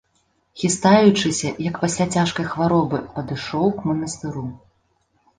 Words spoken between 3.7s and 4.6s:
к манастыру.